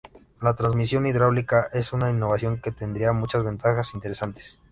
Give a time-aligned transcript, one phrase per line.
[0.41, 4.57] La transmisión hidráulica es una innovación que tendría muchas ventajas interesantes.